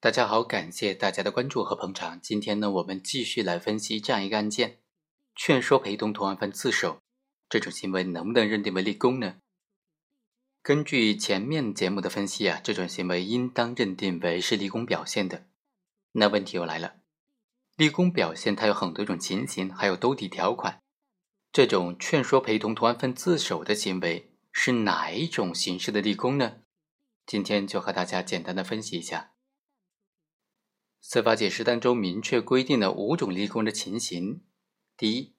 [0.00, 2.20] 大家好，感谢大家的关注和捧场。
[2.20, 4.78] 今天呢，我们继续来分析这样一个案件：
[5.34, 7.00] 劝说陪同同案犯自首，
[7.48, 9.38] 这种行为能不能认定为立功呢？
[10.62, 15.46] 根据前面节目的分析啊，这种行为应当认定为是立功表现的。
[16.12, 16.98] 那问题又来了，
[17.74, 20.80] 立功表现它有很多种情形，还有兜底条款。
[21.50, 26.58] 这种劝说陪同同案犯自首的行为是哪一种形式的立功呢？
[27.26, 29.32] 今天就和大家简单的分析一下。
[31.00, 34.42] 司法解释当中明确规定了五种立功的情形：
[34.96, 35.32] 第一，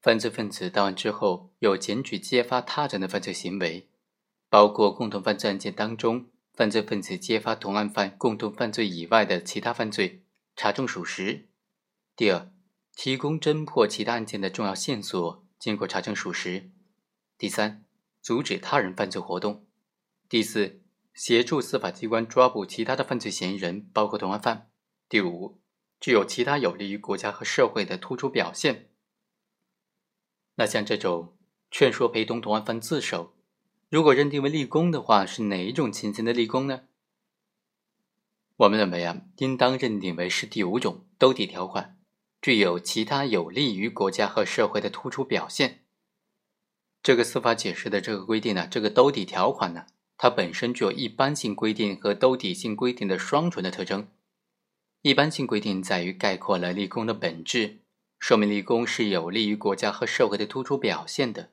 [0.00, 3.88] 犯罪分子到案之后有检举揭发他人的犯罪行为，
[4.48, 10.22] 包括共同犯罪案件当中犯罪分子揭发同案犯共同犯罪以外的其他犯罪，
[10.54, 11.46] 查证属实；
[12.14, 12.50] 第二，
[12.94, 16.70] 提供侦破其他案件的重要线索，经过查证属实；
[17.36, 17.84] 第三，
[18.22, 19.64] 阻止他人犯罪活动；
[20.28, 20.82] 第四，
[21.14, 24.69] 协助司法机关抓捕其他的犯罪嫌疑人，包括同案犯。
[25.10, 25.58] 第五，
[25.98, 28.90] 具有其他有利于国家和社会的突出表现。
[30.54, 31.36] 那像这种
[31.68, 33.34] 劝说陪同同案犯自首，
[33.88, 36.82] 如果认定为立功的话，是哪一种情形的立功呢？
[38.58, 41.98] 我们认为啊，应当认定为是第五种兜底条款，
[42.40, 45.82] 具有其他有利于国家和社会的突出表现。
[47.02, 49.86] 这个司法解释的这个规定呢，这个兜底条款呢，
[50.16, 54.06] 它本身具有一般性规定和兜底性规定的双重的特征。
[55.02, 57.78] 一般性规定在于概括了立功的本质，
[58.18, 61.52] 说明立功是有利于国家和社会的突出表现的。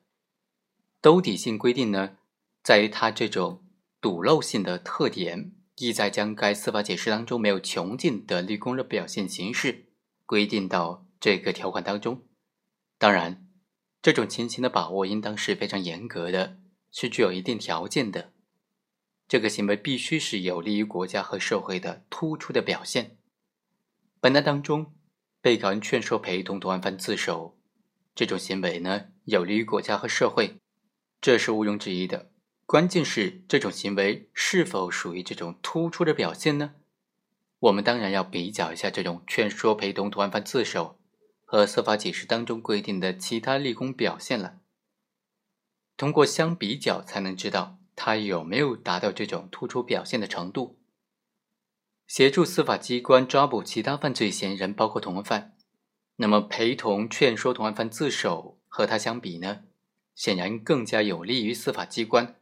[1.00, 2.18] 兜底性规定呢，
[2.62, 3.64] 在于它这种
[4.02, 9.86] 堵漏性的特点，意在将该司法解释当中没有穷尽的立功的表现形式
[10.26, 12.20] 规定到这个条款当中。
[12.98, 13.46] 当然，
[14.02, 16.58] 这种情形的把握应当是非常严格的，
[16.92, 18.32] 是具有一定条件的。
[19.26, 23.16] 这个行为必须是有利于国家和社会的突出的表现。
[24.20, 24.94] 本案当中，
[25.40, 27.56] 被告人劝说陪同同案犯自首，
[28.16, 30.60] 这种行为呢，有利于国家和社会，
[31.20, 32.32] 这是毋庸置疑的。
[32.66, 36.74] 关键是这种行为是否属于这种突出的表现呢？
[37.60, 40.98] 我们当然要比较一下这种劝说陪同同案犯自首
[41.44, 44.58] 和司法解释当中规定的其他立功表现了。
[45.96, 50.77] 通过相比较，才能知道他有没有达到这种突出表现的程度。
[52.08, 55.54] 协助司法机关抓捕其他犯罪嫌疑人，包括同案犯。
[56.16, 59.64] 那么，陪同劝说同案犯自首，和他相比呢，
[60.14, 62.40] 显然更加有利于司法机关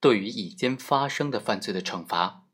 [0.00, 2.44] 对于已经发生的犯罪的惩罚，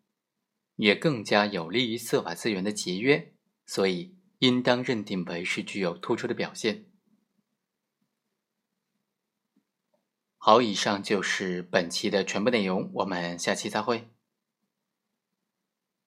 [0.77, 3.35] 也更加有利于司法资源的节约，
[3.67, 6.87] 所以应当认定为是具有突出的表现。
[10.39, 14.09] 好，以上就是本期的全部内容，我们下期再会。